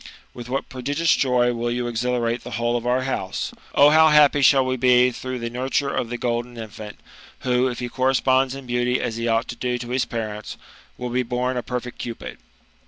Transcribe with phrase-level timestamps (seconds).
[0.33, 4.07] With what prodigious joy will you exhilarate the whole of our house I O how
[4.07, 6.99] happy shall we be through the nurture of the golden infant,
[7.43, 10.57] who^ if he corresponds in beauty as he ought to do to his parents,
[10.97, 12.39] will be born a perfect Cupid."